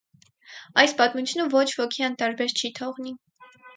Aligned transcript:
Այս 0.83 0.95
պատմությունը 1.01 1.45
ոչ 1.55 1.65
ոքի 1.81 2.07
անտարբեր 2.09 2.59
չի 2.63 2.73
թողնի։ 2.81 3.15